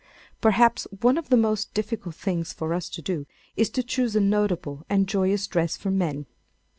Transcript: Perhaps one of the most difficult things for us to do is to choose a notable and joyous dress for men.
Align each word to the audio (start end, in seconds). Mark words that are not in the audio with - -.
Perhaps 0.41 0.87
one 1.01 1.15
of 1.15 1.29
the 1.29 1.37
most 1.37 1.75
difficult 1.75 2.15
things 2.15 2.51
for 2.53 2.73
us 2.73 2.89
to 2.89 3.03
do 3.03 3.27
is 3.55 3.69
to 3.69 3.83
choose 3.83 4.15
a 4.15 4.19
notable 4.19 4.83
and 4.89 5.05
joyous 5.07 5.45
dress 5.45 5.77
for 5.77 5.91
men. 5.91 6.25